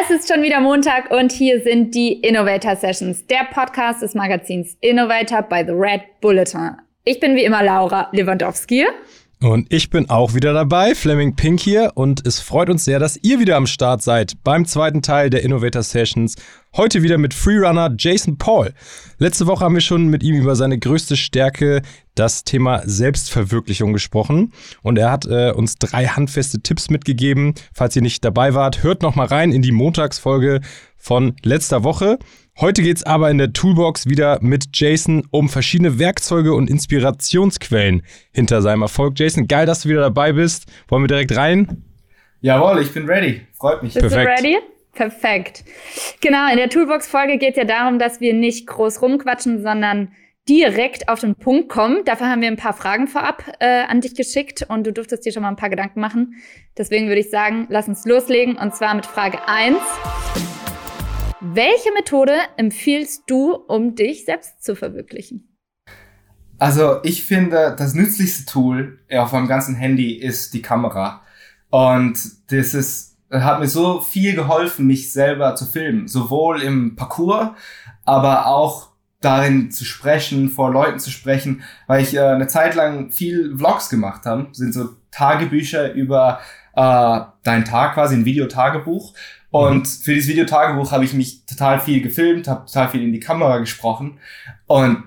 Es 0.00 0.10
ist 0.10 0.32
schon 0.32 0.44
wieder 0.44 0.60
Montag 0.60 1.10
und 1.10 1.32
hier 1.32 1.60
sind 1.60 1.92
die 1.92 2.12
Innovator 2.12 2.76
Sessions, 2.76 3.26
der 3.26 3.48
Podcast 3.52 4.00
des 4.00 4.14
Magazins 4.14 4.76
Innovator 4.80 5.42
by 5.42 5.64
The 5.66 5.72
Red 5.72 6.02
Bulletin. 6.20 6.76
Ich 7.04 7.18
bin 7.18 7.34
wie 7.34 7.42
immer 7.42 7.64
Laura 7.64 8.08
Lewandowski. 8.12 8.86
Und 9.40 9.72
ich 9.72 9.88
bin 9.90 10.10
auch 10.10 10.34
wieder 10.34 10.52
dabei, 10.52 10.96
Fleming 10.96 11.36
Pink 11.36 11.60
hier 11.60 11.92
und 11.94 12.26
es 12.26 12.40
freut 12.40 12.68
uns 12.68 12.84
sehr, 12.84 12.98
dass 12.98 13.16
ihr 13.22 13.38
wieder 13.38 13.56
am 13.56 13.68
Start 13.68 14.02
seid 14.02 14.42
beim 14.42 14.66
zweiten 14.66 15.00
Teil 15.00 15.30
der 15.30 15.44
Innovator 15.44 15.84
Sessions. 15.84 16.34
Heute 16.76 17.04
wieder 17.04 17.18
mit 17.18 17.34
Freerunner 17.34 17.94
Jason 17.96 18.36
Paul. 18.36 18.74
Letzte 19.18 19.46
Woche 19.46 19.64
haben 19.64 19.74
wir 19.74 19.80
schon 19.80 20.08
mit 20.08 20.24
ihm 20.24 20.34
über 20.34 20.56
seine 20.56 20.76
größte 20.76 21.16
Stärke, 21.16 21.82
das 22.16 22.42
Thema 22.42 22.82
Selbstverwirklichung 22.84 23.92
gesprochen 23.92 24.52
und 24.82 24.98
er 24.98 25.12
hat 25.12 25.24
äh, 25.26 25.52
uns 25.52 25.76
drei 25.76 26.06
handfeste 26.06 26.60
Tipps 26.60 26.90
mitgegeben. 26.90 27.54
Falls 27.72 27.94
ihr 27.94 28.02
nicht 28.02 28.24
dabei 28.24 28.54
wart, 28.54 28.82
hört 28.82 29.02
noch 29.02 29.14
mal 29.14 29.28
rein 29.28 29.52
in 29.52 29.62
die 29.62 29.70
Montagsfolge 29.70 30.62
von 30.96 31.36
letzter 31.44 31.84
Woche. 31.84 32.18
Heute 32.60 32.82
geht 32.82 32.96
es 32.96 33.04
aber 33.04 33.30
in 33.30 33.38
der 33.38 33.52
Toolbox 33.52 34.08
wieder 34.08 34.40
mit 34.42 34.70
Jason 34.72 35.22
um 35.30 35.48
verschiedene 35.48 36.00
Werkzeuge 36.00 36.54
und 36.54 36.68
Inspirationsquellen 36.68 38.02
hinter 38.32 38.62
seinem 38.62 38.82
Erfolg. 38.82 39.16
Jason, 39.16 39.46
geil, 39.46 39.64
dass 39.64 39.82
du 39.82 39.90
wieder 39.90 40.00
dabei 40.00 40.32
bist. 40.32 40.66
Wollen 40.88 41.04
wir 41.04 41.06
direkt 41.06 41.36
rein? 41.36 41.84
Jawohl, 42.40 42.82
ich 42.82 42.92
bin 42.92 43.06
ready. 43.06 43.42
Freut 43.56 43.84
mich. 43.84 43.94
Bist 43.94 44.08
Perfekt. 44.08 44.40
du 44.40 44.44
ready? 44.44 44.58
Perfekt. 44.92 45.64
Genau, 46.20 46.50
in 46.50 46.56
der 46.56 46.68
Toolbox-Folge 46.68 47.38
geht 47.38 47.50
es 47.50 47.58
ja 47.58 47.64
darum, 47.64 48.00
dass 48.00 48.20
wir 48.20 48.34
nicht 48.34 48.66
groß 48.66 49.02
rumquatschen, 49.02 49.62
sondern 49.62 50.10
direkt 50.48 51.08
auf 51.08 51.20
den 51.20 51.36
Punkt 51.36 51.68
kommen. 51.68 52.04
Dafür 52.06 52.28
haben 52.28 52.40
wir 52.40 52.48
ein 52.48 52.56
paar 52.56 52.72
Fragen 52.72 53.06
vorab 53.06 53.44
äh, 53.60 53.84
an 53.86 54.00
dich 54.00 54.16
geschickt 54.16 54.66
und 54.68 54.84
du 54.84 54.92
durftest 54.92 55.24
dir 55.24 55.30
schon 55.30 55.42
mal 55.42 55.50
ein 55.50 55.56
paar 55.56 55.70
Gedanken 55.70 56.00
machen. 56.00 56.34
Deswegen 56.76 57.06
würde 57.06 57.20
ich 57.20 57.30
sagen, 57.30 57.68
lass 57.68 57.86
uns 57.86 58.04
loslegen 58.04 58.56
und 58.56 58.74
zwar 58.74 58.94
mit 58.94 59.06
Frage 59.06 59.38
1. 59.46 59.76
Welche 61.40 61.92
Methode 61.92 62.36
empfiehlst 62.56 63.22
du, 63.28 63.54
um 63.54 63.94
dich 63.94 64.24
selbst 64.24 64.64
zu 64.64 64.74
verwirklichen? 64.74 65.56
Also 66.58 66.98
ich 67.04 67.22
finde, 67.22 67.76
das 67.78 67.94
nützlichste 67.94 68.50
Tool 68.50 68.98
auf 69.12 69.32
meinem 69.32 69.46
ganzen 69.46 69.76
Handy 69.76 70.14
ist 70.14 70.52
die 70.52 70.62
Kamera. 70.62 71.22
Und 71.70 72.18
das 72.50 72.74
ist, 72.74 73.18
hat 73.30 73.60
mir 73.60 73.68
so 73.68 74.00
viel 74.00 74.34
geholfen, 74.34 74.88
mich 74.88 75.12
selber 75.12 75.54
zu 75.54 75.66
filmen. 75.66 76.08
Sowohl 76.08 76.60
im 76.60 76.96
Parcours, 76.96 77.50
aber 78.04 78.46
auch 78.46 78.88
darin 79.20 79.70
zu 79.70 79.84
sprechen, 79.84 80.48
vor 80.48 80.72
Leuten 80.72 80.98
zu 80.98 81.10
sprechen, 81.10 81.62
weil 81.86 82.02
ich 82.02 82.14
äh, 82.14 82.20
eine 82.20 82.48
Zeit 82.48 82.74
lang 82.74 83.10
viel 83.10 83.56
Vlogs 83.56 83.90
gemacht 83.90 84.26
habe, 84.26 84.48
sind 84.52 84.72
so 84.74 84.88
Tagebücher 85.12 85.92
über 85.92 86.40
äh, 86.74 87.20
deinen 87.42 87.64
Tag 87.64 87.94
quasi, 87.94 88.14
ein 88.14 88.24
Videotagebuch. 88.24 89.14
Und 89.50 89.80
mhm. 89.80 90.02
für 90.02 90.14
dieses 90.14 90.28
Videotagebuch 90.28 90.92
habe 90.92 91.04
ich 91.04 91.14
mich 91.14 91.46
total 91.46 91.80
viel 91.80 92.02
gefilmt, 92.02 92.48
habe 92.48 92.66
total 92.66 92.88
viel 92.88 93.02
in 93.02 93.12
die 93.12 93.20
Kamera 93.20 93.58
gesprochen. 93.58 94.18
Und 94.66 95.04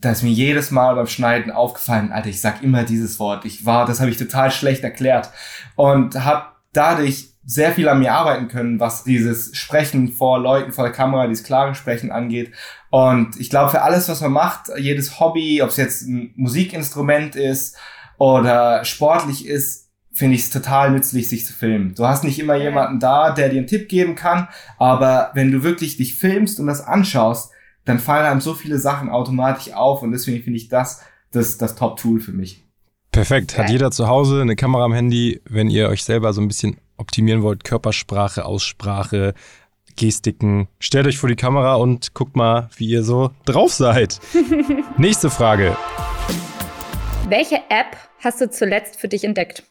da 0.00 0.10
ist 0.10 0.22
mir 0.22 0.30
jedes 0.30 0.70
Mal 0.70 0.94
beim 0.94 1.06
Schneiden 1.06 1.52
aufgefallen, 1.52 2.12
Alter, 2.12 2.28
ich 2.28 2.40
sag 2.40 2.62
immer 2.62 2.84
dieses 2.84 3.18
Wort. 3.18 3.44
Ich 3.44 3.64
war, 3.64 3.86
das 3.86 4.00
habe 4.00 4.10
ich 4.10 4.16
total 4.16 4.50
schlecht 4.50 4.82
erklärt. 4.82 5.30
Und 5.76 6.24
habe 6.24 6.46
dadurch 6.72 7.32
sehr 7.44 7.72
viel 7.72 7.88
an 7.88 7.98
mir 7.98 8.12
arbeiten 8.12 8.48
können, 8.48 8.78
was 8.78 9.04
dieses 9.04 9.56
Sprechen 9.56 10.12
vor 10.12 10.38
Leuten, 10.38 10.72
vor 10.72 10.84
der 10.84 10.92
Kamera, 10.92 11.26
dieses 11.26 11.44
klare 11.44 11.74
Sprechen 11.74 12.12
angeht. 12.12 12.52
Und 12.90 13.38
ich 13.40 13.50
glaube, 13.50 13.70
für 13.70 13.82
alles, 13.82 14.08
was 14.08 14.20
man 14.20 14.32
macht, 14.32 14.68
jedes 14.78 15.18
Hobby, 15.18 15.60
ob 15.62 15.70
es 15.70 15.76
jetzt 15.76 16.02
ein 16.02 16.32
Musikinstrument 16.36 17.34
ist 17.34 17.76
oder 18.18 18.84
sportlich 18.84 19.46
ist, 19.46 19.90
finde 20.12 20.34
ich 20.34 20.42
es 20.42 20.50
total 20.50 20.90
nützlich, 20.90 21.28
sich 21.28 21.46
zu 21.46 21.52
filmen. 21.52 21.94
Du 21.94 22.06
hast 22.06 22.24
nicht 22.24 22.38
immer 22.38 22.56
jemanden 22.56 23.00
da, 23.00 23.30
der 23.30 23.48
dir 23.48 23.58
einen 23.58 23.66
Tipp 23.66 23.88
geben 23.88 24.14
kann, 24.14 24.48
aber 24.78 25.30
wenn 25.34 25.50
du 25.50 25.62
wirklich 25.62 25.96
dich 25.96 26.16
filmst 26.16 26.60
und 26.60 26.66
das 26.66 26.82
anschaust, 26.82 27.52
dann 27.84 27.98
fallen 27.98 28.26
einem 28.26 28.40
so 28.40 28.54
viele 28.54 28.78
Sachen 28.78 29.08
automatisch 29.08 29.72
auf 29.72 30.02
und 30.02 30.12
deswegen 30.12 30.42
finde 30.42 30.58
ich 30.58 30.68
das 30.68 31.02
das, 31.32 31.58
das 31.58 31.74
Top-Tool 31.74 32.20
für 32.20 32.32
mich. 32.32 32.62
Perfekt. 33.10 33.58
Hat 33.58 33.68
jeder 33.68 33.90
zu 33.90 34.06
Hause 34.06 34.40
eine 34.40 34.56
Kamera 34.56 34.84
am 34.84 34.92
Handy, 34.92 35.40
wenn 35.44 35.68
ihr 35.68 35.88
euch 35.88 36.04
selber 36.04 36.32
so 36.32 36.40
ein 36.40 36.48
bisschen 36.48 36.78
optimieren 36.96 37.42
wollt, 37.42 37.64
Körpersprache, 37.64 38.44
Aussprache, 38.44 39.34
Gestiken. 39.96 40.68
Stellt 40.78 41.06
euch 41.06 41.18
vor 41.18 41.28
die 41.28 41.36
Kamera 41.36 41.74
und 41.74 42.14
guckt 42.14 42.36
mal, 42.36 42.70
wie 42.76 42.86
ihr 42.86 43.02
so 43.02 43.30
drauf 43.44 43.72
seid. 43.72 44.20
Nächste 44.96 45.28
Frage. 45.28 45.76
Welche 47.28 47.56
App 47.68 47.96
hast 48.20 48.40
du 48.40 48.50
zuletzt 48.50 48.98
für 48.98 49.08
dich 49.08 49.24
entdeckt? 49.24 49.64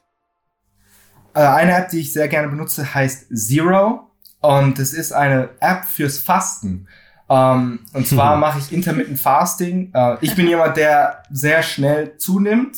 Äh, 1.34 1.40
eine 1.40 1.76
App, 1.78 1.90
die 1.90 2.00
ich 2.00 2.14
sehr 2.14 2.28
gerne 2.28 2.50
benutze, 2.50 2.94
heißt 2.94 3.28
Zero. 3.34 4.12
Und 4.42 4.80
es 4.80 4.94
ist 4.94 5.12
eine 5.12 5.50
App 5.60 5.86
fürs 5.86 6.18
Fasten. 6.18 6.88
Um, 7.28 7.38
ähm, 7.38 7.80
und 7.94 8.08
zwar 8.08 8.36
mache 8.38 8.60
ich 8.60 8.74
Intermittent 8.74 9.20
Fasting. 9.20 9.94
Uh, 9.96 10.18
ich 10.20 10.36
bin 10.36 10.48
jemand, 10.48 10.76
der 10.76 11.24
sehr 11.30 11.64
schnell 11.64 12.18
zunimmt 12.18 12.78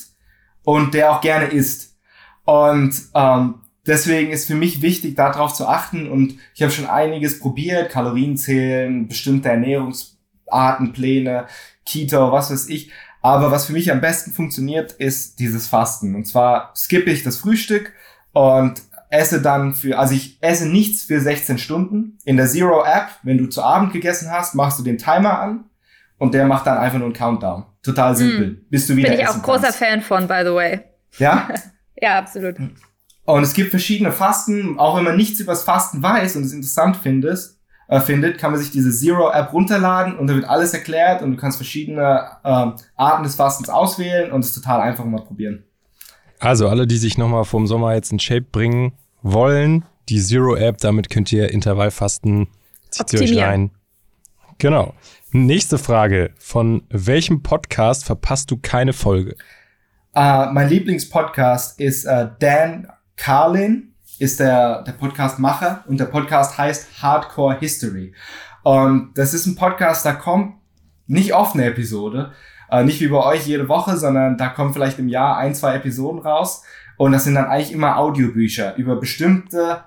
und 0.64 0.94
der 0.94 1.12
auch 1.12 1.22
gerne 1.22 1.46
isst. 1.48 1.98
Und 2.46 2.94
um, 3.14 3.22
ähm, 3.22 3.56
deswegen 3.88 4.32
ist 4.32 4.46
für 4.46 4.56
mich 4.56 4.82
wichtig, 4.82 5.16
darauf 5.16 5.54
zu 5.54 5.68
achten. 5.68 6.08
Und 6.08 6.38
ich 6.54 6.62
habe 6.62 6.72
schon 6.72 6.86
einiges 6.86 7.40
probiert, 7.40 7.90
Kalorien 7.90 8.38
zählen, 8.38 9.08
bestimmte 9.08 9.50
Ernährungsarten, 9.50 10.94
Pläne, 10.94 11.48
Keto, 11.86 12.32
was 12.32 12.52
weiß 12.52 12.70
ich. 12.70 12.92
Aber 13.22 13.52
was 13.52 13.66
für 13.68 13.74
mich 13.74 13.92
am 13.92 14.02
besten 14.02 14.32
funktioniert, 14.32 14.92
ist 14.92 15.40
dieses 15.40 15.68
Fasten. 15.68 16.14
Und 16.14 16.28
zwar 16.28 16.74
skippe 16.76 17.10
ich 17.10 17.24
das 17.24 17.38
Frühstück 17.38 17.94
und 18.34 18.82
esse 19.10 19.42
dann 19.42 19.76
für, 19.76 19.98
also 19.98 20.16
ich 20.16 20.42
esse 20.42 20.68
nichts 20.68 21.04
für 21.04 21.20
16 21.20 21.60
Stunden. 21.60 22.18
In 22.26 22.36
der 22.36 22.48
Zero 22.48 22.84
App, 22.84 23.10
wenn 23.22 23.38
du 23.38 23.48
zu 23.48 23.62
Abend 23.62 23.94
gegessen 23.94 24.32
hast, 24.32 24.56
machst 24.56 24.80
du 24.80 24.84
den 24.84 24.98
Timer 24.98 25.40
an 25.40 25.66
und 26.18 26.34
der 26.34 26.46
macht 26.48 26.66
dann 26.66 26.78
einfach 26.78 26.98
nur 26.98 27.08
einen 27.08 27.14
Countdown. 27.14 27.66
Total 27.84 28.16
simpel. 28.16 28.48
Mm. 28.48 28.70
Bis 28.70 28.88
du 28.88 28.96
wieder 28.96 29.10
Bin 29.10 29.20
ich 29.20 29.28
auch 29.28 29.42
großer 29.42 29.62
kannst. 29.62 29.78
Fan 29.78 30.02
von, 30.02 30.28
by 30.28 30.42
the 30.44 30.54
way. 30.54 30.80
Ja? 31.20 31.48
ja, 32.02 32.18
absolut. 32.18 32.56
Und 33.26 33.44
es 33.44 33.54
gibt 33.54 33.70
verschiedene 33.70 34.12
Fasten. 34.12 34.80
Auch 34.80 34.98
wenn 34.98 35.04
man 35.04 35.16
nichts 35.16 35.40
über 35.40 35.52
das 35.52 35.64
Fasten 35.64 36.02
weiß 36.02 36.36
und 36.36 36.44
es 36.44 36.54
interessant 36.54 36.98
findest, 36.98 37.60
äh, 37.90 38.00
findet, 38.00 38.40
kann 38.40 38.52
man 38.52 38.60
sich 38.60 38.72
diese 38.72 38.92
Zero 38.92 39.32
App 39.32 39.54
runterladen 39.54 40.18
und 40.18 40.28
da 40.28 40.34
wird 40.34 40.46
alles 40.46 40.74
erklärt 40.74 41.22
und 41.22 41.32
du 41.32 41.38
kannst 41.38 41.58
verschiedene 41.58 42.32
äh, 42.44 42.72
Arten 42.96 43.24
des 43.24 43.36
Fastens 43.36 43.70
auswählen 43.70 44.32
und 44.32 44.44
es 44.44 44.56
total 44.56 44.82
einfach 44.82 45.06
mal 45.06 45.22
probieren. 45.22 45.66
Also 46.44 46.68
alle, 46.68 46.88
die 46.88 46.98
sich 46.98 47.18
nochmal 47.18 47.46
vom 47.46 47.68
Sommer 47.68 47.94
jetzt 47.94 48.12
in 48.12 48.20
Shape 48.20 48.42
bringen 48.42 48.92
wollen, 49.22 49.86
die 50.10 50.20
Zero-App, 50.20 50.78
damit 50.80 51.10
könnt 51.10 51.32
ihr 51.32 51.50
Intervallfasten, 51.50 52.50
zieht 52.90 53.14
ihr 53.14 53.22
euch 53.22 53.38
rein. 53.38 53.72
Genau. 54.58 54.94
Nächste 55.32 55.78
Frage. 55.78 56.32
Von 56.38 56.84
welchem 56.90 57.44
Podcast 57.44 58.04
verpasst 58.04 58.52
du 58.52 58.58
keine 58.58 58.92
Folge? 58.92 59.38
Uh, 60.14 60.52
mein 60.52 60.68
Lieblingspodcast 60.68 61.80
ist 61.80 62.06
uh, 62.06 62.28
Dan 62.40 62.90
Carlin, 63.16 63.94
ist 64.20 64.42
der, 64.42 64.82
der 64.82 64.92
Podcastmacher 64.92 65.86
und 65.88 65.98
der 65.98 66.08
Podcast 66.08 66.58
heißt 66.58 67.02
Hardcore 67.02 67.58
History. 67.58 68.14
Und 68.64 69.14
das 69.18 69.34
ist 69.34 69.46
ein 69.46 69.56
Podcast, 69.56 70.06
da 70.06 70.12
kommt 70.12 70.56
nicht 71.08 71.34
oft 71.34 71.56
eine 71.56 71.68
Episode, 71.68 72.34
äh, 72.74 72.84
nicht 72.84 73.00
wie 73.02 73.08
bei 73.08 73.24
euch 73.24 73.46
jede 73.46 73.70
Woche, 73.70 73.98
sondern 73.98 74.36
da 74.36 74.50
kommen 74.50 74.74
vielleicht 74.74 74.98
im 74.98 75.08
Jahr 75.08 75.38
ein, 75.38 75.54
zwei 75.54 75.76
Episoden 75.76 76.20
raus. 76.20 76.64
Und 76.98 77.12
das 77.12 77.24
sind 77.24 77.36
dann 77.36 77.46
eigentlich 77.46 77.72
immer 77.72 77.98
Audiobücher 77.98 78.76
über 78.78 78.96
bestimmte 78.96 79.84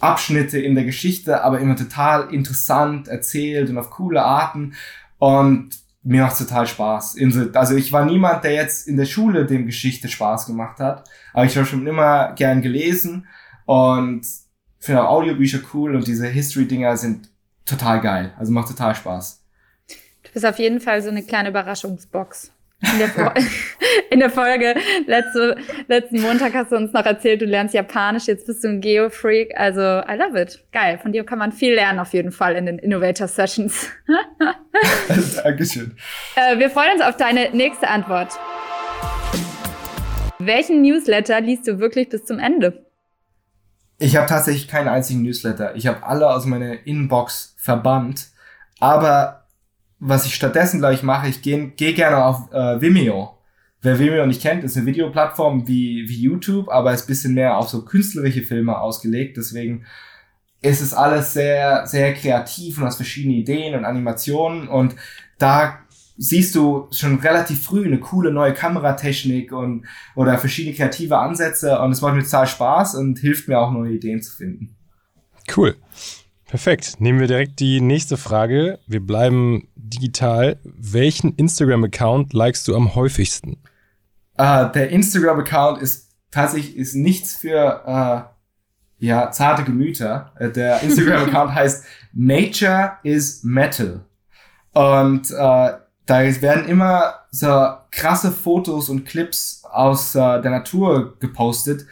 Abschnitte 0.00 0.58
in 0.58 0.74
der 0.74 0.84
Geschichte, 0.84 1.44
aber 1.44 1.60
immer 1.60 1.76
total 1.76 2.32
interessant 2.32 3.08
erzählt 3.08 3.68
und 3.68 3.76
auf 3.76 3.90
coole 3.90 4.22
Arten. 4.22 4.72
Und 5.18 5.70
mir 6.02 6.22
macht 6.22 6.38
total 6.38 6.66
Spaß. 6.66 7.16
Also 7.54 7.76
ich 7.76 7.92
war 7.92 8.06
niemand, 8.06 8.44
der 8.44 8.52
jetzt 8.52 8.88
in 8.88 8.96
der 8.96 9.06
Schule 9.06 9.44
dem 9.44 9.66
Geschichte 9.66 10.08
Spaß 10.08 10.46
gemacht 10.46 10.80
hat, 10.80 11.08
aber 11.34 11.44
ich 11.44 11.56
habe 11.56 11.66
schon 11.66 11.86
immer 11.86 12.32
gern 12.32 12.62
gelesen 12.62 13.26
und 13.66 14.26
finde 14.78 15.02
auch 15.02 15.10
Audiobücher 15.10 15.60
cool 15.74 15.94
und 15.94 16.06
diese 16.06 16.26
History-Dinger 16.26 16.96
sind 16.96 17.30
total 17.66 18.00
geil. 18.00 18.32
Also 18.38 18.52
macht 18.52 18.68
total 18.68 18.94
Spaß 18.94 19.43
bist 20.34 20.44
auf 20.44 20.58
jeden 20.58 20.80
Fall 20.80 21.00
so 21.00 21.08
eine 21.08 21.22
kleine 21.22 21.48
Überraschungsbox. 21.48 22.52
In 22.82 22.98
der, 22.98 23.34
in 24.10 24.20
der 24.20 24.30
Folge 24.30 24.74
letzte, 25.06 25.56
letzten 25.86 26.20
Montag 26.20 26.52
hast 26.52 26.72
du 26.72 26.76
uns 26.76 26.92
noch 26.92 27.06
erzählt, 27.06 27.40
du 27.40 27.46
lernst 27.46 27.72
Japanisch, 27.72 28.26
jetzt 28.26 28.46
bist 28.46 28.62
du 28.62 28.68
ein 28.68 28.80
Geo-Freak. 28.80 29.52
Also, 29.56 29.80
I 29.80 30.16
love 30.18 30.38
it. 30.38 30.62
Geil. 30.72 30.98
Von 31.00 31.12
dir 31.12 31.24
kann 31.24 31.38
man 31.38 31.52
viel 31.52 31.74
lernen, 31.74 31.98
auf 31.98 32.12
jeden 32.12 32.32
Fall 32.32 32.56
in 32.56 32.66
den 32.66 32.78
Innovator 32.78 33.26
Sessions. 33.26 33.88
Dankeschön. 35.42 35.96
Äh, 36.36 36.58
wir 36.58 36.68
freuen 36.68 36.94
uns 36.94 37.02
auf 37.02 37.16
deine 37.16 37.50
nächste 37.52 37.88
Antwort. 37.88 38.32
Welchen 40.38 40.82
Newsletter 40.82 41.40
liest 41.40 41.66
du 41.66 41.78
wirklich 41.78 42.10
bis 42.10 42.24
zum 42.26 42.38
Ende? 42.38 42.84
Ich 43.98 44.16
habe 44.16 44.26
tatsächlich 44.26 44.68
keinen 44.68 44.88
einzigen 44.88 45.22
Newsletter. 45.22 45.74
Ich 45.76 45.86
habe 45.86 46.04
alle 46.04 46.28
aus 46.28 46.44
meiner 46.44 46.86
Inbox 46.86 47.54
verbannt. 47.56 48.28
Aber 48.80 49.43
was 49.98 50.26
ich 50.26 50.34
stattdessen, 50.34 50.80
glaube 50.80 50.94
ich, 50.94 51.02
mache, 51.02 51.28
ich 51.28 51.42
gehe 51.42 51.68
geh 51.76 51.92
gerne 51.92 52.24
auf 52.24 52.52
äh, 52.52 52.80
Vimeo. 52.80 53.38
Wer 53.82 53.98
Vimeo 53.98 54.26
nicht 54.26 54.42
kennt, 54.42 54.64
ist 54.64 54.76
eine 54.76 54.86
Videoplattform 54.86 55.66
wie, 55.68 56.08
wie 56.08 56.20
YouTube, 56.20 56.68
aber 56.70 56.92
ist 56.92 57.06
bisschen 57.06 57.34
mehr 57.34 57.58
auf 57.58 57.68
so 57.68 57.84
künstlerische 57.84 58.42
Filme 58.42 58.78
ausgelegt. 58.78 59.36
Deswegen 59.36 59.84
es 60.64 60.80
ist 60.80 60.94
alles 60.94 61.34
sehr, 61.34 61.86
sehr 61.86 62.14
kreativ 62.14 62.78
und 62.78 62.84
hast 62.84 62.96
verschiedene 62.96 63.34
Ideen 63.34 63.74
und 63.74 63.84
Animationen 63.84 64.66
und 64.66 64.96
da 65.38 65.78
siehst 66.16 66.54
du 66.54 66.88
schon 66.90 67.18
relativ 67.18 67.62
früh 67.62 67.84
eine 67.84 68.00
coole 68.00 68.32
neue 68.32 68.54
Kameratechnik 68.54 69.52
und 69.52 69.84
oder 70.14 70.38
verschiedene 70.38 70.74
kreative 70.74 71.18
Ansätze 71.18 71.78
und 71.80 71.92
es 71.92 72.00
macht 72.00 72.14
mir 72.14 72.22
total 72.22 72.46
Spaß 72.46 72.94
und 72.94 73.18
hilft 73.18 73.46
mir 73.46 73.58
auch 73.58 73.72
neue 73.72 73.92
Ideen 73.92 74.22
zu 74.22 74.34
finden. 74.34 74.74
Cool. 75.54 75.76
Perfekt. 76.54 77.00
Nehmen 77.00 77.18
wir 77.18 77.26
direkt 77.26 77.58
die 77.58 77.80
nächste 77.80 78.16
Frage. 78.16 78.78
Wir 78.86 79.04
bleiben 79.04 79.66
digital. 79.74 80.60
Welchen 80.62 81.34
Instagram-Account 81.34 82.32
likest 82.32 82.68
du 82.68 82.76
am 82.76 82.94
häufigsten? 82.94 83.56
Uh, 84.38 84.70
der 84.72 84.90
Instagram-Account 84.90 85.82
ist 85.82 86.12
tatsächlich 86.30 86.76
ist 86.76 86.94
nichts 86.94 87.34
für 87.34 87.82
uh, 87.88 89.04
ja, 89.04 89.32
zarte 89.32 89.64
Gemüter. 89.64 90.32
Uh, 90.40 90.46
der 90.46 90.80
Instagram-Account 90.84 91.52
heißt 91.56 91.86
Nature 92.12 92.98
is 93.02 93.42
Metal. 93.42 94.04
Und 94.74 95.32
uh, 95.32 95.70
da 96.06 96.40
werden 96.40 96.68
immer 96.68 97.14
so 97.32 97.72
krasse 97.90 98.30
Fotos 98.30 98.90
und 98.90 99.04
Clips 99.04 99.64
aus 99.72 100.12
der 100.12 100.38
Natur 100.38 101.18
gepostet, 101.18 101.84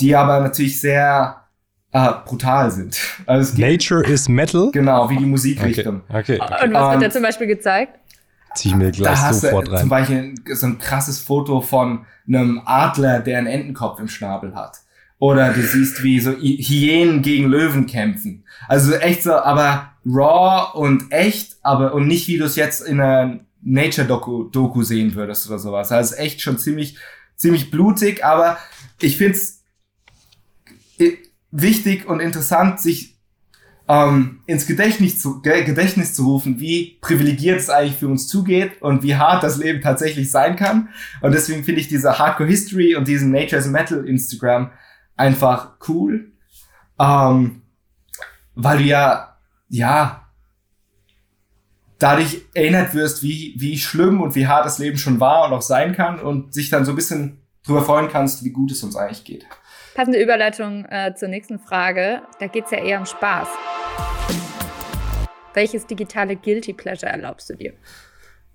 die 0.00 0.16
aber 0.16 0.40
natürlich 0.40 0.80
sehr 0.80 1.47
uh, 1.94 2.12
brutal 2.24 2.70
sind. 2.70 2.98
Also 3.26 3.58
Nature 3.58 4.04
is 4.04 4.28
Metal? 4.28 4.70
Genau, 4.72 5.08
wie 5.10 5.16
die 5.16 5.26
Musikrichtung. 5.26 6.02
Okay. 6.08 6.38
okay, 6.40 6.64
Und 6.64 6.74
was 6.74 6.92
wird 6.92 7.02
da 7.02 7.10
zum 7.10 7.22
Beispiel 7.22 7.46
gezeigt? 7.46 7.98
Zieh 8.54 8.68
ich 8.68 8.74
mir 8.76 8.90
gleich 8.90 9.18
sofort 9.18 9.70
rein. 9.70 9.80
Zum 9.80 9.88
Beispiel 9.88 10.34
so 10.54 10.66
ein 10.66 10.78
krasses 10.78 11.20
Foto 11.20 11.60
von 11.60 12.06
einem 12.26 12.60
Adler, 12.64 13.20
der 13.20 13.38
einen 13.38 13.46
Entenkopf 13.46 14.00
im 14.00 14.08
Schnabel 14.08 14.54
hat. 14.54 14.78
Oder 15.18 15.52
du 15.52 15.62
siehst, 15.62 16.02
wie 16.02 16.20
so 16.20 16.30
Hyänen 16.32 17.22
gegen 17.22 17.48
Löwen 17.48 17.86
kämpfen. 17.86 18.44
Also 18.68 18.94
echt 18.94 19.24
so, 19.24 19.34
aber 19.34 19.92
raw 20.06 20.78
und 20.78 21.10
echt, 21.10 21.56
aber 21.62 21.92
und 21.94 22.06
nicht 22.06 22.28
wie 22.28 22.38
du 22.38 22.44
es 22.44 22.56
jetzt 22.56 22.80
in 22.80 23.00
einer 23.00 23.40
Nature-Doku 23.62 24.44
Doku 24.44 24.82
sehen 24.82 25.14
würdest 25.14 25.48
oder 25.48 25.58
sowas. 25.58 25.90
Also 25.90 26.14
echt 26.16 26.40
schon 26.40 26.58
ziemlich, 26.58 26.96
ziemlich 27.34 27.70
blutig, 27.70 28.24
aber 28.24 28.58
ich 29.00 29.16
find's 29.16 29.64
wichtig 31.50 32.06
und 32.06 32.20
interessant, 32.20 32.80
sich 32.80 33.18
ähm, 33.88 34.40
ins 34.46 34.66
Gedächtnis 34.66 35.18
zu, 35.20 35.40
Gedächtnis 35.40 36.14
zu 36.14 36.26
rufen, 36.26 36.60
wie 36.60 36.98
privilegiert 37.00 37.58
es 37.58 37.70
eigentlich 37.70 37.96
für 37.96 38.08
uns 38.08 38.28
zugeht 38.28 38.82
und 38.82 39.02
wie 39.02 39.16
hart 39.16 39.42
das 39.42 39.56
Leben 39.56 39.80
tatsächlich 39.80 40.30
sein 40.30 40.56
kann. 40.56 40.90
Und 41.22 41.32
deswegen 41.32 41.64
finde 41.64 41.80
ich 41.80 41.88
diese 41.88 42.18
Hardcore 42.18 42.48
History 42.48 42.96
und 42.96 43.08
diesen 43.08 43.30
Nature's 43.30 43.66
Metal 43.66 44.06
Instagram 44.06 44.70
einfach 45.16 45.72
cool. 45.88 46.32
Ähm, 47.00 47.62
weil 48.54 48.78
du 48.78 48.84
ja, 48.84 49.36
ja, 49.68 50.28
dadurch 51.98 52.42
erinnert 52.54 52.94
wirst, 52.94 53.22
wie, 53.22 53.54
wie 53.56 53.78
schlimm 53.78 54.20
und 54.20 54.34
wie 54.34 54.46
hart 54.46 54.66
das 54.66 54.78
Leben 54.78 54.98
schon 54.98 55.20
war 55.20 55.46
und 55.46 55.52
auch 55.52 55.62
sein 55.62 55.94
kann 55.94 56.20
und 56.20 56.52
sich 56.54 56.68
dann 56.68 56.84
so 56.84 56.92
ein 56.92 56.96
bisschen 56.96 57.38
drüber 57.64 57.82
freuen 57.82 58.08
kannst, 58.08 58.44
wie 58.44 58.50
gut 58.50 58.70
es 58.70 58.82
uns 58.82 58.96
eigentlich 58.96 59.24
geht. 59.24 59.46
Passende 59.98 60.22
Überleitung 60.22 60.84
äh, 60.84 61.12
zur 61.16 61.26
nächsten 61.26 61.58
Frage. 61.58 62.22
Da 62.38 62.46
geht 62.46 62.66
es 62.66 62.70
ja 62.70 62.78
eher 62.78 63.00
um 63.00 63.04
Spaß. 63.04 63.48
Welches 65.54 65.88
digitale 65.88 66.36
Guilty 66.36 66.72
Pleasure 66.72 67.10
erlaubst 67.10 67.50
du 67.50 67.56
dir? 67.56 67.72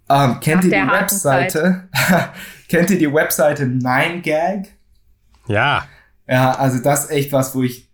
Ähm, 0.10 0.40
kennt, 0.40 0.63
ihr 0.63 0.69
die 0.69 0.90
Webseite? 0.90 1.90
kennt 2.69 2.92
ihr 2.92 2.98
die 2.98 3.13
Webseite 3.13 3.66
9gag? 3.66 4.68
Ja. 5.48 5.86
Ja, 6.30 6.51
also 6.54 6.81
das 6.81 7.04
ist 7.04 7.12
echt 7.12 7.34
was, 7.34 7.54
wo 7.54 7.63
ich 7.63 7.90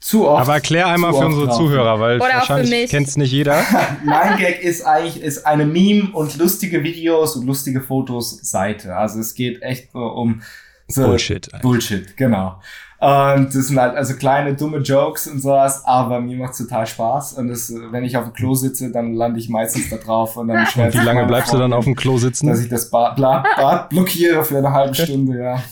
zu 0.00 0.26
oft. 0.26 0.42
Aber 0.42 0.54
erklär 0.54 0.88
einmal 0.88 1.12
für 1.12 1.26
unsere 1.26 1.48
Zuhörer, 1.50 2.00
weil 2.00 2.16
Oder 2.16 2.34
wahrscheinlich 2.34 2.90
kennt 2.90 3.06
es 3.06 3.16
nicht 3.16 3.30
jeder. 3.30 3.60
9gag 4.04 4.58
ist 4.58 4.84
eigentlich 4.84 5.22
ist 5.22 5.46
eine 5.46 5.64
Meme 5.64 6.10
und 6.12 6.36
lustige 6.38 6.82
Videos 6.82 7.36
und 7.36 7.46
lustige 7.46 7.82
Fotos 7.82 8.50
Seite. 8.50 8.96
Also 8.96 9.20
es 9.20 9.36
geht 9.36 9.62
echt 9.62 9.94
nur 9.94 10.16
um 10.16 10.42
so 10.90 11.04
Bullshit. 11.06 11.52
Eigentlich. 11.52 11.62
Bullshit, 11.62 12.16
genau. 12.16 12.60
Und 13.00 13.54
das 13.54 13.68
sind 13.68 13.80
halt 13.80 13.96
also 13.96 14.14
kleine 14.14 14.54
dumme 14.54 14.78
Jokes 14.78 15.26
und 15.26 15.40
sowas, 15.40 15.82
aber 15.86 16.20
mir 16.20 16.36
macht's 16.36 16.58
total 16.58 16.86
Spaß. 16.86 17.32
Und 17.32 17.48
das, 17.48 17.72
wenn 17.90 18.04
ich 18.04 18.14
auf 18.18 18.24
dem 18.24 18.34
Klo 18.34 18.54
sitze, 18.54 18.92
dann 18.92 19.14
lande 19.14 19.40
ich 19.40 19.48
meistens 19.48 19.88
da 19.88 19.96
drauf 19.96 20.36
und 20.36 20.48
dann 20.48 20.66
Und 20.66 20.94
wie 20.94 21.04
lange 21.04 21.24
bleibst 21.24 21.50
du 21.50 21.56
dann 21.56 21.72
auf 21.72 21.86
dem 21.86 21.96
Klo 21.96 22.18
sitzen? 22.18 22.48
Dass 22.48 22.60
ich 22.60 22.68
das 22.68 22.90
Bad, 22.90 23.16
Bad 23.16 23.88
blockiere 23.88 24.44
für 24.44 24.58
eine 24.58 24.70
halbe 24.70 24.94
Stunde, 25.02 25.38
ja. 25.38 25.62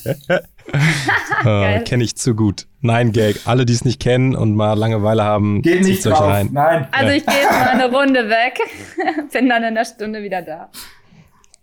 äh, 1.75 1.81
Kenne 1.81 2.05
ich 2.05 2.17
zu 2.17 2.35
gut. 2.35 2.67
Nein, 2.81 3.13
Gag. 3.13 3.41
Alle, 3.45 3.67
die 3.67 3.75
es 3.75 3.85
nicht 3.85 4.01
kennen 4.01 4.35
und 4.35 4.55
mal 4.55 4.73
Langeweile 4.79 5.25
haben, 5.25 5.61
geht 5.61 5.83
nicht 5.83 6.07
drauf. 6.07 6.21
Rein. 6.21 6.49
Nein. 6.53 6.89
Also 6.93 7.13
ich 7.13 7.27
gehe 7.27 7.37
jetzt 7.43 7.53
mal 7.53 7.69
eine 7.69 7.91
Runde 7.95 8.29
weg, 8.31 8.59
bin 9.33 9.51
dann 9.51 9.59
in 9.59 9.69
einer 9.69 9.85
Stunde 9.85 10.23
wieder 10.23 10.41
da. 10.41 10.71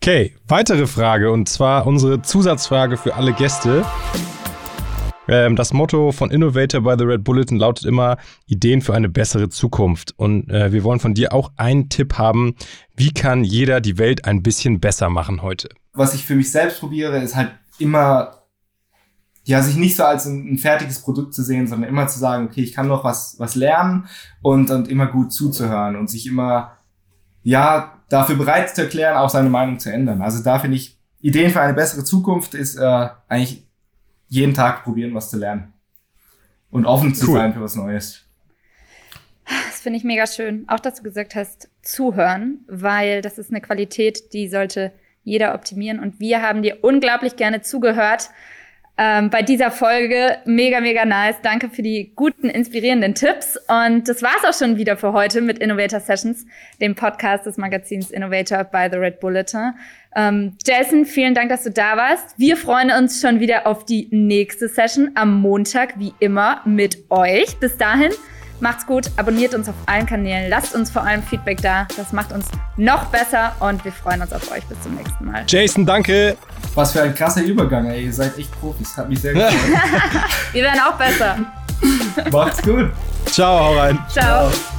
Okay, 0.07 0.35
weitere 0.47 0.85
Frage 0.85 1.31
und 1.31 1.49
zwar 1.49 1.87
unsere 1.87 2.21
Zusatzfrage 2.21 2.95
für 2.95 3.15
alle 3.15 3.33
Gäste. 3.33 3.83
Ähm, 5.27 5.55
das 5.55 5.73
Motto 5.73 6.11
von 6.11 6.29
Innovator 6.29 6.81
by 6.81 6.93
the 6.95 7.05
Red 7.05 7.23
Bulletin 7.23 7.57
lautet 7.57 7.85
immer 7.85 8.17
Ideen 8.45 8.83
für 8.83 8.93
eine 8.93 9.09
bessere 9.09 9.49
Zukunft. 9.49 10.13
Und 10.15 10.47
äh, 10.51 10.71
wir 10.71 10.83
wollen 10.83 10.99
von 10.99 11.15
dir 11.15 11.33
auch 11.33 11.53
einen 11.57 11.89
Tipp 11.89 12.19
haben. 12.19 12.53
Wie 12.95 13.13
kann 13.13 13.43
jeder 13.43 13.81
die 13.81 13.97
Welt 13.97 14.25
ein 14.25 14.43
bisschen 14.43 14.79
besser 14.79 15.09
machen 15.09 15.41
heute? 15.41 15.69
Was 15.93 16.13
ich 16.13 16.23
für 16.23 16.35
mich 16.35 16.51
selbst 16.51 16.81
probiere, 16.81 17.17
ist 17.17 17.35
halt 17.35 17.53
immer, 17.79 18.43
ja, 19.43 19.63
sich 19.63 19.75
nicht 19.75 19.95
so 19.95 20.03
als 20.03 20.27
ein, 20.27 20.53
ein 20.53 20.59
fertiges 20.59 21.01
Produkt 21.01 21.33
zu 21.33 21.41
sehen, 21.41 21.65
sondern 21.65 21.89
immer 21.89 22.07
zu 22.07 22.19
sagen, 22.19 22.45
okay, 22.45 22.61
ich 22.61 22.73
kann 22.73 22.87
noch 22.87 23.03
was, 23.03 23.39
was 23.39 23.55
lernen 23.55 24.05
und, 24.43 24.69
und 24.69 24.87
immer 24.87 25.07
gut 25.07 25.33
zuzuhören 25.33 25.95
und 25.95 26.11
sich 26.11 26.27
immer, 26.27 26.74
ja, 27.45 28.01
dafür 28.09 28.35
bereit 28.35 28.75
zu 28.75 28.81
erklären, 28.81 29.15
auch 29.15 29.29
seine 29.29 29.49
Meinung 29.49 29.79
zu 29.79 29.91
ändern. 29.91 30.21
Also 30.21 30.43
da 30.43 30.59
finde 30.59 30.77
ich, 30.77 30.97
Ideen 31.21 31.51
für 31.51 31.61
eine 31.61 31.73
bessere 31.73 32.03
Zukunft 32.03 32.55
ist 32.55 32.75
äh, 32.75 33.09
eigentlich 33.27 33.63
jeden 34.27 34.55
Tag 34.55 34.83
probieren, 34.83 35.13
was 35.13 35.29
zu 35.29 35.37
lernen. 35.37 35.73
Und 36.71 36.85
offen 36.85 37.13
zu 37.13 37.29
cool. 37.29 37.37
sein 37.37 37.53
für 37.53 37.61
was 37.61 37.75
Neues. 37.75 38.23
Das 39.45 39.79
finde 39.79 39.97
ich 39.97 40.03
mega 40.03 40.25
schön. 40.25 40.67
Auch, 40.67 40.79
dass 40.79 40.95
du 40.95 41.03
gesagt 41.03 41.35
hast, 41.35 41.69
zuhören, 41.83 42.65
weil 42.67 43.21
das 43.21 43.37
ist 43.37 43.51
eine 43.51 43.61
Qualität, 43.61 44.33
die 44.33 44.49
sollte 44.49 44.91
jeder 45.23 45.53
optimieren. 45.53 45.99
Und 45.99 46.19
wir 46.19 46.41
haben 46.41 46.63
dir 46.63 46.83
unglaublich 46.83 47.35
gerne 47.35 47.61
zugehört 47.61 48.29
ähm, 48.97 49.29
bei 49.29 49.41
dieser 49.41 49.71
Folge. 49.71 50.37
Mega, 50.45 50.79
mega 50.79 51.05
nice. 51.05 51.35
Danke 51.41 51.69
für 51.69 51.81
die 51.81 52.13
guten, 52.15 52.49
inspirierenden 52.49 53.13
Tipps. 53.13 53.57
Und 53.67 54.07
das 54.07 54.21
war's 54.21 54.43
auch 54.47 54.57
schon 54.57 54.77
wieder 54.77 54.95
für 54.95 55.13
heute 55.13 55.41
mit 55.41 55.59
Innovator 55.59 55.99
Sessions, 55.99 56.45
dem 56.79 56.95
Podcast 56.95 57.45
des 57.45 57.57
Magazins 57.57 58.11
Innovator 58.11 58.63
by 58.63 58.87
the 58.89 58.97
Red 58.97 59.19
Bulletin. 59.19 59.73
Ähm, 60.15 60.57
Jason, 60.65 61.05
vielen 61.05 61.33
Dank, 61.33 61.49
dass 61.49 61.63
du 61.63 61.71
da 61.71 61.97
warst. 61.97 62.37
Wir 62.37 62.55
freuen 62.55 62.89
uns 62.89 63.19
schon 63.19 63.41
wieder 63.41 63.67
auf 63.67 63.85
die 63.85 64.07
nächste 64.11 64.69
Session 64.69 65.11
am 65.15 65.41
Montag, 65.41 65.99
wie 65.99 66.13
immer, 66.19 66.61
mit 66.63 67.09
euch. 67.09 67.57
Bis 67.59 67.77
dahin. 67.77 68.11
Macht's 68.61 68.85
gut, 68.85 69.11
abonniert 69.17 69.53
uns 69.53 69.67
auf 69.67 69.75
allen 69.85 70.05
Kanälen, 70.05 70.49
lasst 70.49 70.73
uns 70.75 70.89
vor 70.89 71.03
allem 71.03 71.21
Feedback 71.21 71.61
da. 71.61 71.87
Das 71.97 72.13
macht 72.13 72.31
uns 72.31 72.49
noch 72.77 73.07
besser 73.07 73.53
und 73.59 73.83
wir 73.83 73.91
freuen 73.91 74.21
uns 74.21 74.31
auf 74.31 74.49
euch. 74.49 74.63
Bis 74.65 74.81
zum 74.81 74.95
nächsten 74.95 75.25
Mal. 75.25 75.43
Jason, 75.47 75.85
danke. 75.85 76.37
Was 76.75 76.91
für 76.91 77.01
ein 77.01 77.15
krasser 77.15 77.41
Übergang, 77.41 77.89
ey. 77.89 78.05
Ihr 78.05 78.13
seid 78.13 78.37
echt 78.37 78.51
Profis. 78.59 78.95
Hat 78.97 79.09
mich 79.09 79.19
sehr 79.21 79.33
gefreut. 79.33 79.53
wir 80.51 80.63
werden 80.63 80.79
auch 80.81 80.93
besser. 80.95 81.37
Macht's 82.31 82.61
gut. 82.61 82.91
Ciao, 83.31 83.59
hau 83.59 83.77
rein. 83.77 83.97
Ciao. 84.09 84.49
Ciao. 84.49 84.74